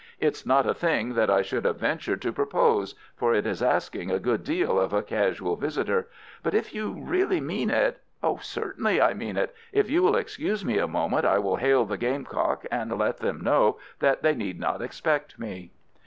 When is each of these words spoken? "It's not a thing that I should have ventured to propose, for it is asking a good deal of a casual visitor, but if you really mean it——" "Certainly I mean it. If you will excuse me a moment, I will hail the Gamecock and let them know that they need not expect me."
"It's 0.19 0.47
not 0.47 0.65
a 0.65 0.73
thing 0.73 1.13
that 1.13 1.29
I 1.29 1.43
should 1.43 1.63
have 1.65 1.75
ventured 1.77 2.23
to 2.23 2.33
propose, 2.33 2.95
for 3.15 3.35
it 3.35 3.45
is 3.45 3.61
asking 3.61 4.09
a 4.09 4.17
good 4.17 4.43
deal 4.43 4.79
of 4.79 4.93
a 4.93 5.03
casual 5.03 5.55
visitor, 5.55 6.07
but 6.41 6.55
if 6.55 6.73
you 6.73 6.93
really 6.99 7.39
mean 7.39 7.69
it——" 7.69 7.99
"Certainly 8.41 8.99
I 8.99 9.13
mean 9.13 9.37
it. 9.37 9.53
If 9.71 9.91
you 9.91 10.01
will 10.01 10.15
excuse 10.15 10.65
me 10.65 10.79
a 10.79 10.87
moment, 10.87 11.25
I 11.25 11.37
will 11.37 11.57
hail 11.57 11.85
the 11.85 11.99
Gamecock 11.99 12.65
and 12.71 12.97
let 12.97 13.17
them 13.17 13.41
know 13.41 13.77
that 13.99 14.23
they 14.23 14.33
need 14.33 14.59
not 14.59 14.81
expect 14.81 15.37
me." 15.37 15.69